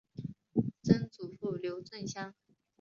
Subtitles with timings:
[0.81, 2.33] 曾祖父刘震乡。